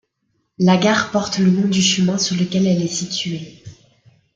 [0.57, 3.63] La gare porte le nom du chemin sur lequel elle est située.